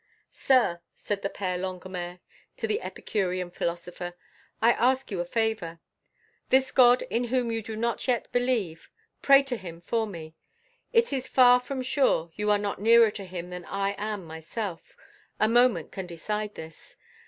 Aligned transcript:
"Sir," 0.33 0.81
said 0.95 1.21
the 1.21 1.29
Père 1.29 1.59
Longuemare 1.59 2.21
to 2.57 2.65
the 2.65 2.81
Epicurean 2.81 3.51
philosopher, 3.51 4.15
"I 4.59 4.71
ask 4.71 5.11
you 5.11 5.19
a 5.19 5.25
favour; 5.25 5.79
this 6.49 6.71
God 6.71 7.03
in 7.11 7.25
whom 7.25 7.51
you 7.51 7.61
do 7.61 7.75
not 7.75 8.07
yet 8.07 8.27
believe, 8.31 8.89
pray 9.21 9.43
to 9.43 9.57
Him 9.57 9.79
for 9.79 10.07
me. 10.07 10.33
It 10.91 11.13
is 11.13 11.27
far 11.27 11.59
from 11.59 11.83
sure 11.83 12.31
you 12.33 12.49
are 12.49 12.57
not 12.57 12.81
nearer 12.81 13.11
to 13.11 13.25
Him 13.25 13.51
than 13.51 13.63
I 13.65 13.91
am 13.99 14.25
myself; 14.25 14.97
a 15.39 15.47
moment 15.47 15.91
can 15.91 16.07
decide 16.07 16.55
this. 16.55 16.97